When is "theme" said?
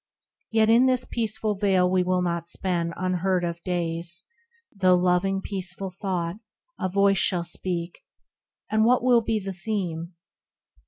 9.53-10.15